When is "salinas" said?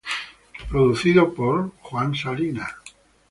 2.15-2.71